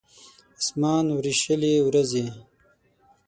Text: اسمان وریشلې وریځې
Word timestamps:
اسمان 0.61 1.05
وریشلې 1.17 1.73
وریځې 1.85 2.25